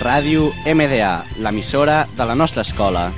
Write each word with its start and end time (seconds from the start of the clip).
Ràdio 0.00 0.46
MDA, 0.64 1.26
l'emissora 1.44 2.06
de 2.16 2.24
la 2.24 2.34
nostra 2.34 2.62
escola. 2.62 3.12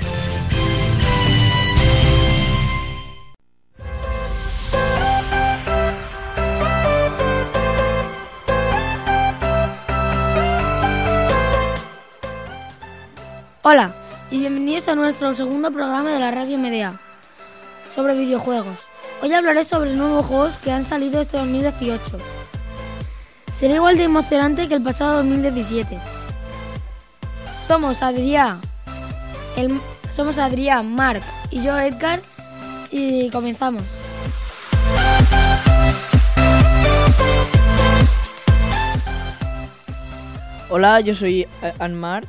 Hola 13.61 13.95
y 14.29 14.39
bienvenidos 14.39 14.89
a 14.89 14.95
nuestro 14.95 15.33
segundo 15.33 15.71
programa 15.71 16.11
de 16.11 16.19
la 16.19 16.31
radio 16.31 16.57
MDA 16.57 16.99
sobre 17.89 18.13
videojuegos. 18.13 18.75
Hoy 19.21 19.31
hablaré 19.31 19.63
sobre 19.63 19.93
nuevos 19.93 20.25
juegos 20.25 20.55
que 20.57 20.73
han 20.73 20.85
salido 20.85 21.21
este 21.21 21.37
2018. 21.37 22.01
Será 23.57 23.75
igual 23.75 23.95
de 23.95 24.03
emocionante 24.03 24.67
que 24.67 24.73
el 24.75 24.83
pasado 24.83 25.19
2017. 25.19 25.97
Somos 27.67 28.01
Adrián, 28.03 28.59
el- 29.55 29.79
somos 30.11 30.37
Adrián, 30.37 30.93
Marc 30.93 31.23
y 31.51 31.61
yo 31.63 31.77
Edgar 31.79 32.21
y 32.91 33.29
comenzamos. 33.29 33.83
Hola, 40.69 40.99
yo 41.01 41.13
soy 41.13 41.41
eh, 41.61 41.73
Anmar 41.79 42.25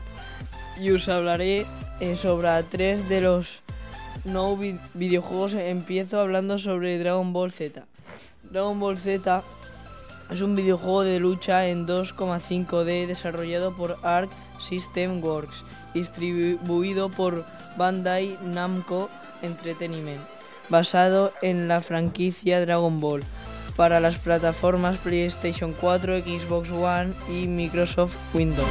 y 0.80 0.90
os 0.90 1.08
hablaré 1.08 1.66
eh, 2.00 2.16
sobre 2.16 2.62
tres 2.64 3.08
de 3.08 3.20
los 3.20 3.60
vi- 4.58 4.78
videojuegos. 4.94 5.54
Empiezo 5.54 6.20
hablando 6.20 6.58
sobre 6.58 6.98
Dragon 6.98 7.32
Ball 7.32 7.52
Z. 7.52 7.84
Dragon 8.50 8.78
Ball 8.78 8.98
Z 8.98 9.42
es 10.30 10.40
un 10.40 10.56
videojuego 10.56 11.02
de 11.04 11.20
lucha 11.20 11.66
en 11.68 11.86
2,5D 11.86 13.06
desarrollado 13.06 13.72
por 13.74 13.98
Arc 14.02 14.30
System 14.58 15.22
Works, 15.22 15.64
distribuido 15.92 17.08
por 17.08 17.44
Bandai 17.76 18.38
Namco 18.42 19.10
Entertainment, 19.42 20.22
basado 20.68 21.32
en 21.42 21.68
la 21.68 21.80
franquicia 21.80 22.60
Dragon 22.60 23.00
Ball 23.00 23.22
para 23.76 24.00
las 24.00 24.18
plataformas 24.18 24.96
PlayStation 24.98 25.72
4, 25.72 26.20
Xbox 26.20 26.70
One 26.70 27.12
y 27.28 27.46
Microsoft 27.46 28.14
Windows. 28.32 28.68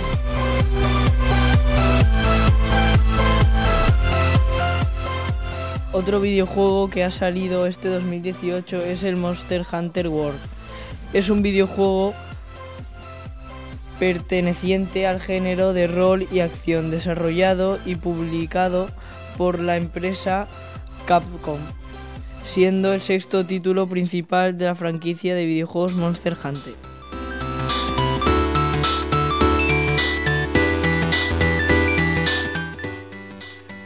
Otro 5.91 6.19
videojuego 6.19 6.89
que 6.89 7.03
ha 7.03 7.11
salido 7.11 7.67
este 7.67 7.87
2018 7.87 8.81
es 8.81 9.03
el 9.03 9.15
Monster 9.15 9.63
Hunter 9.71 10.07
World. 10.07 10.39
Es 11.13 11.29
un 11.29 11.43
videojuego 11.43 12.15
perteneciente 13.99 15.07
al 15.07 15.21
género 15.21 15.73
de 15.73 15.87
rol 15.87 16.27
y 16.31 16.39
acción, 16.39 16.91
desarrollado 16.91 17.79
y 17.85 17.95
publicado 17.95 18.89
por 19.37 19.59
la 19.59 19.77
empresa 19.77 20.47
Capcom, 21.05 21.59
siendo 22.45 22.93
el 22.93 23.01
sexto 23.01 23.45
título 23.45 23.87
principal 23.87 24.57
de 24.57 24.65
la 24.65 24.75
franquicia 24.75 25.35
de 25.35 25.45
videojuegos 25.45 25.93
Monster 25.93 26.35
Hunter. 26.43 26.73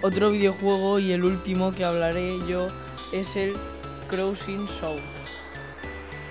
Otro 0.03 0.31
videojuego 0.31 0.99
y 0.99 1.11
el 1.11 1.25
último 1.25 1.73
que 1.73 1.83
hablaré 1.83 2.38
yo 2.47 2.67
es 3.11 3.36
el 3.36 3.53
Crossing 4.09 4.67
Soul. 4.80 5.17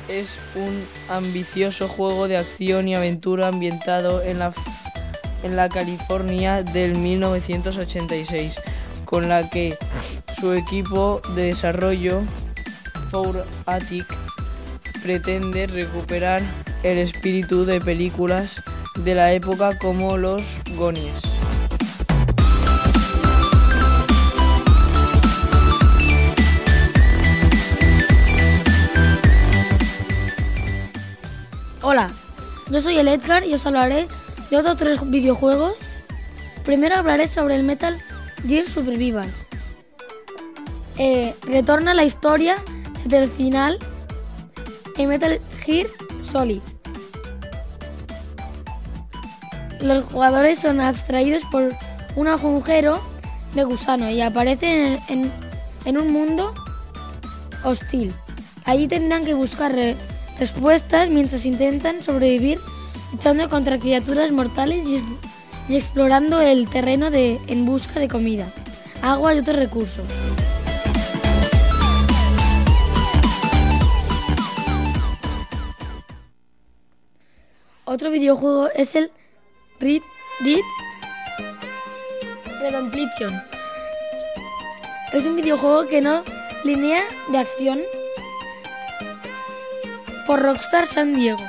Es 0.09 0.39
un 0.55 0.87
ambicioso 1.09 1.89
juego 1.89 2.29
de 2.29 2.37
acción 2.37 2.89
y 2.89 2.95
aventura 2.95 3.49
ambientado 3.49 4.23
en 4.23 4.39
la, 4.39 4.53
en 5.43 5.57
la 5.57 5.69
California 5.69 6.63
del 6.63 6.97
1986, 6.97 8.55
con 9.05 9.29
la 9.29 9.51
que 9.51 9.77
su 10.39 10.53
equipo 10.53 11.21
de 11.35 11.47
desarrollo, 11.47 12.23
Four 13.11 13.45
Attic, 13.67 14.07
pretende 15.03 15.67
recuperar 15.67 16.43
el 16.83 16.99
espíritu 16.99 17.65
de 17.65 17.81
películas 17.81 18.63
de 18.97 19.15
la 19.15 19.33
época 19.33 19.77
como 19.79 20.17
Los 20.17 20.43
Gonies. 20.77 21.26
Yo 32.77 32.83
soy 32.83 32.99
el 32.99 33.09
Edgar 33.09 33.43
y 33.47 33.55
os 33.55 33.65
hablaré 33.65 34.07
de 34.51 34.59
otros 34.59 34.77
tres 34.77 35.01
videojuegos. 35.09 35.79
Primero 36.63 36.97
hablaré 36.97 37.27
sobre 37.27 37.55
el 37.55 37.63
Metal 37.63 37.99
Gear 38.47 38.67
Survival. 38.67 39.33
Eh, 40.99 41.35
retorna 41.41 41.95
la 41.95 42.05
historia 42.05 42.57
desde 43.05 43.25
el 43.25 43.31
final 43.31 43.79
en 44.99 45.09
Metal 45.09 45.41
Gear 45.65 45.87
Solid. 46.21 46.61
Los 49.81 50.05
jugadores 50.05 50.59
son 50.59 50.79
abstraídos 50.79 51.45
por 51.51 51.75
un 52.15 52.29
agujero 52.29 53.01
de 53.55 53.65
gusano 53.65 54.11
y 54.11 54.21
aparecen 54.21 54.99
en, 55.09 55.97
un 55.97 56.13
mundo 56.13 56.53
hostil. 57.65 58.13
Allí 58.67 58.87
tendrán 58.87 59.25
que 59.25 59.33
buscar 59.33 59.75
respuestas 60.39 61.09
mientras 61.09 61.45
intentan 61.47 62.03
sobrevivir 62.03 62.59
luchando 63.13 63.49
contra 63.49 63.79
criaturas 63.79 64.31
mortales 64.33 64.85
y, 64.87 65.03
explorando 65.75 66.41
el 66.41 66.69
terreno 66.69 67.11
de, 67.11 67.41
en 67.49 67.67
busca 67.67 67.99
de 67.99 68.09
comida, 68.09 68.47
agua 69.03 69.35
y 69.35 69.39
otros 69.39 69.57
recursos. 69.57 70.05
Otro 77.85 78.11
videojuego 78.11 78.69
es 78.75 78.95
el 78.95 79.11
Red 79.81 80.03
Dead 80.45 80.61
Redemption. 82.61 83.43
Es 85.13 85.25
un 85.25 85.37
videojuego 85.37 85.87
que 85.87 86.01
no 86.01 86.23
línea 86.65 87.05
de 87.31 87.39
acción 87.39 87.81
por 90.27 90.43
Rockstar 90.43 90.87
San 90.87 91.15
Diego. 91.15 91.43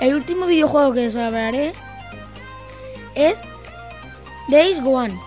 El 0.00 0.14
último 0.14 0.46
videojuego 0.46 0.92
que 0.92 1.08
os 1.08 1.16
hablaré 1.16 1.72
es 3.14 3.40
Days 4.48 4.80
Gone. 4.80 5.18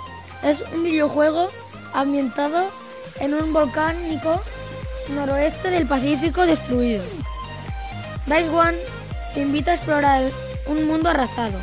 Es 0.43 0.63
un 0.73 0.83
videojuego 0.83 1.49
ambientado 1.93 2.69
en 3.19 3.33
un 3.33 3.51
volcánico 3.51 4.41
noroeste 5.09 5.71
del 5.71 5.87
Pacífico 5.87 6.45
destruido. 6.45 7.03
Days 8.27 8.47
One 8.47 8.77
te 9.33 9.41
invita 9.41 9.71
a 9.71 9.75
explorar 9.75 10.31
un 10.67 10.87
mundo 10.87 11.09
arrasado 11.09 11.59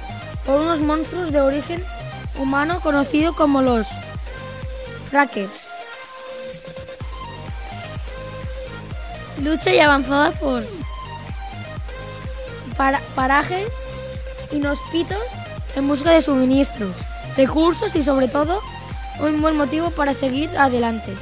por 0.46 0.60
unos 0.60 0.80
monstruos 0.80 1.32
de 1.32 1.40
origen 1.40 1.84
humano 2.38 2.80
conocido 2.80 3.34
como 3.34 3.62
los 3.62 3.86
Frackers. 5.10 5.50
Lucha 9.42 9.72
y 9.72 9.78
avanzada 9.80 10.32
por 10.32 10.64
para- 12.76 13.00
parajes 13.14 13.68
inhóspitos 14.50 15.18
en 15.76 15.88
busca 15.88 16.10
de 16.10 16.22
suministros, 16.22 16.92
recursos 17.36 17.94
y 17.96 18.02
sobre 18.02 18.28
todo 18.28 18.60
un 19.20 19.40
buen 19.40 19.56
motivo 19.56 19.90
para 19.90 20.14
seguir 20.14 20.50
adelante. 20.58 21.14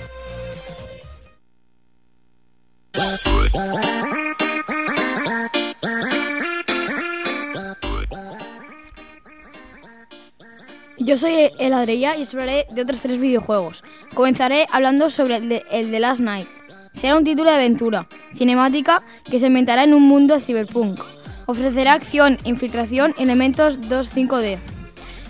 Yo 10.98 11.16
soy 11.16 11.50
el 11.58 11.72
Adreya 11.72 12.16
y 12.16 12.22
os 12.22 12.34
hablaré 12.34 12.66
de 12.70 12.82
otros 12.82 13.00
tres 13.00 13.18
videojuegos. 13.18 13.82
Comenzaré 14.14 14.66
hablando 14.70 15.08
sobre 15.10 15.36
el 15.36 15.90
de, 15.90 16.00
Last 16.00 16.20
Night. 16.20 16.46
Será 16.92 17.16
un 17.16 17.24
título 17.24 17.50
de 17.50 17.56
aventura, 17.56 18.06
cinemática, 18.36 19.02
que 19.30 19.38
se 19.38 19.46
inventará 19.46 19.84
en 19.84 19.94
un 19.94 20.02
mundo 20.02 20.38
cyberpunk. 20.38 21.00
Ofrecerá 21.46 21.94
acción, 21.94 22.38
infiltración 22.44 23.14
elementos 23.18 23.80
2.5D. 23.80 24.58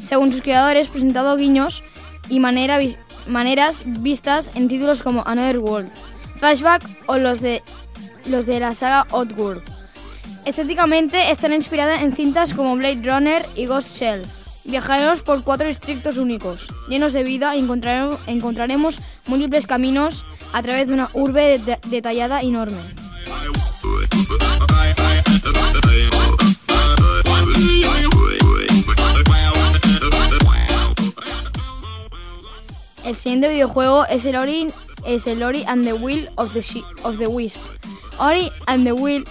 Según 0.00 0.32
sus 0.32 0.42
creadores, 0.42 0.88
presentado 0.88 1.36
guiños 1.36 1.84
y 2.28 2.40
maneras 2.40 3.84
vistas 3.86 4.50
en 4.56 4.66
títulos 4.66 5.02
como 5.02 5.22
Another 5.26 5.60
World, 5.60 5.90
Flashback 6.38 6.82
o 7.06 7.18
los 7.18 7.40
de, 7.40 7.62
la 8.26 8.74
saga 8.74 9.06
Oddworld. 9.12 9.62
Estéticamente 10.44 11.30
están 11.30 11.52
inspiradas 11.52 12.02
en 12.02 12.16
cintas 12.16 12.52
como 12.52 12.74
Blade 12.74 13.02
Runner 13.04 13.48
y 13.54 13.66
Ghost 13.66 13.96
Shell. 13.96 14.41
Viajaremos 14.64 15.22
por 15.22 15.42
cuatro 15.42 15.66
distritos 15.66 16.16
únicos, 16.16 16.66
llenos 16.88 17.12
de 17.12 17.24
vida, 17.24 17.56
y 17.56 17.58
encontraremos, 17.60 18.20
encontraremos 18.26 19.00
múltiples 19.26 19.66
caminos 19.66 20.24
a 20.52 20.62
través 20.62 20.88
de 20.88 20.94
una 20.94 21.08
urbe 21.14 21.58
de- 21.58 21.78
detallada 21.88 22.40
enorme. 22.40 22.78
El 33.04 33.16
siguiente 33.16 33.48
videojuego 33.48 34.04
es 34.06 34.24
el 34.26 34.36
Ori, 34.36 34.68
es 35.04 35.26
el 35.26 35.42
Ori 35.42 35.64
and 35.66 35.84
the 35.84 35.92
Will 35.92 36.28
of 36.36 36.52
the, 36.52 36.62
of 37.02 37.18
the 37.18 37.26
Wisp. 37.26 37.58
Ori 38.18 38.50
and 38.66 38.84
the 38.84 38.92
Will 38.92 39.24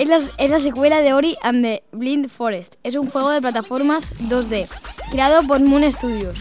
es 0.00 0.08
la, 0.50 0.58
secuela 0.60 1.02
de 1.02 1.12
Ori 1.12 1.36
and 1.42 1.62
the 1.62 1.82
Blind 1.92 2.30
Forest. 2.30 2.76
Es 2.82 2.96
un 2.96 3.10
juego 3.10 3.28
de 3.30 3.42
plataformas 3.42 4.14
2D, 4.30 4.66
creado 5.10 5.42
por 5.46 5.60
Moon 5.60 5.92
Studios, 5.92 6.38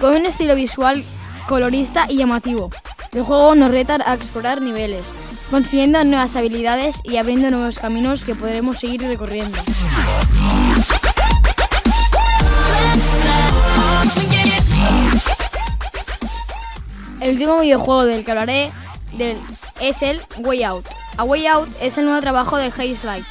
con 0.00 0.14
un 0.14 0.26
estilo 0.26 0.54
visual 0.54 1.02
colorista 1.48 2.06
y 2.08 2.18
llamativo. 2.18 2.70
El 3.12 3.22
juego 3.22 3.56
nos 3.56 3.72
reta 3.72 3.98
a 4.06 4.14
explorar 4.14 4.62
niveles, 4.62 5.10
consiguiendo 5.50 6.04
nuevas 6.04 6.36
habilidades 6.36 7.00
y 7.02 7.16
abriendo 7.16 7.50
nuevos 7.50 7.80
caminos 7.80 8.22
que 8.22 8.36
podremos 8.36 8.78
seguir 8.78 9.02
recorriendo. 9.02 9.58
El 17.20 17.30
último 17.30 17.58
videojuego 17.58 18.04
del 18.04 18.24
que 18.24 18.30
hablaré 18.30 18.70
es 19.80 20.02
el 20.02 20.20
Way 20.38 20.62
Out. 20.62 20.99
A 21.20 21.24
Way 21.24 21.46
Out 21.48 21.68
es 21.82 21.98
el 21.98 22.06
nuevo 22.06 22.22
trabajo 22.22 22.56
de 22.56 22.68
Haze 22.68 23.04
Light. 23.04 23.26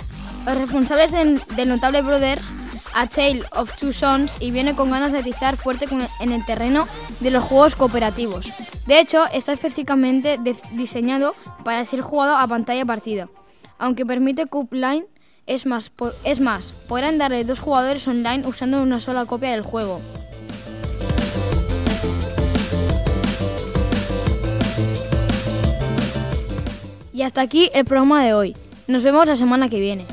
Los 0.45 0.56
responsables 0.59 1.12
del, 1.12 1.68
notable 1.68 2.03
Brothers, 2.03 2.51
A 2.94 3.07
Tale 3.07 3.41
of 3.56 3.75
Two 3.77 3.94
Sons, 3.94 4.38
y 4.39 4.51
viene 4.51 4.75
con 4.75 4.91
ganas 4.91 5.12
de 5.12 5.18
atizar 5.18 5.57
fuerte 5.57 5.88
en 6.19 6.31
el 6.31 6.45
terreno 6.45 6.88
de 7.19 7.31
los 7.31 7.44
juegos 7.44 7.75
cooperativos. 7.75 8.45
De 8.86 9.00
hecho, 9.00 9.25
está 9.33 9.53
específicamente 9.53 10.39
diseñado 10.74 11.33
para 11.63 11.83
ser 11.83 12.01
jugado 12.01 12.38
a 12.38 12.47
pantalla 12.47 12.86
partida. 12.86 13.27
Aunque 13.80 14.06
permite 14.06 14.45
Line, 14.69 15.07
es 15.47 15.65
más, 15.65 15.91
es 16.24 16.39
más, 16.39 16.74
podrán 16.88 17.18
darle 17.18 17.44
dos 17.44 17.59
jugadores 17.59 18.07
online 18.07 18.45
usando 18.45 18.83
una 18.83 19.00
sola 19.00 19.25
copia 19.25 19.50
del 19.50 19.63
juego. 19.63 20.00
Y 27.19 27.24
hasta 27.24 27.42
aquí 27.42 27.69
el 27.74 27.83
programa 27.83 28.24
de 28.24 28.33
hoy. 28.33 28.56
Nos 28.88 29.04
vemos 29.04 29.27
la 29.27 29.36
semana 29.36 29.68
que 29.68 29.81
viene. 29.81 30.06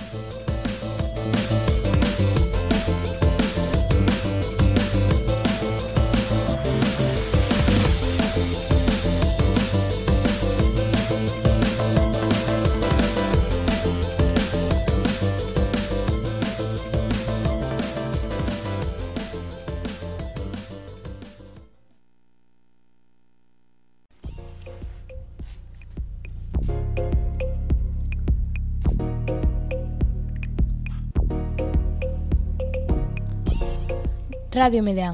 Ràdio 34.56 34.80
Medea. 34.80 35.12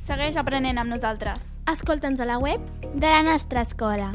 Segueix 0.00 0.38
aprenent 0.40 0.78
amb 0.80 0.88
nosaltres. 0.88 1.52
Escolta'ns 1.68 2.22
a 2.24 2.28
la 2.28 2.38
web 2.40 2.64
de 2.94 3.06
la 3.06 3.20
nostra 3.26 3.60
escola. 3.60 4.14